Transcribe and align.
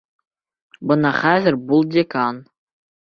Бына 0.91 1.11
хәҙер 1.17 1.57
бул 1.67 1.85
декан! 1.97 2.41